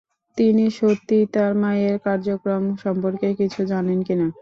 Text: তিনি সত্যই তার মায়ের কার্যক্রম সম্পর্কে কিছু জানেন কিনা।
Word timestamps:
তিনি 0.37 0.65
সত্যই 0.77 1.25
তার 1.33 1.51
মায়ের 1.61 1.95
কার্যক্রম 2.05 2.63
সম্পর্কে 2.83 3.27
কিছু 3.39 3.61
জানেন 3.71 3.99
কিনা। 4.07 4.27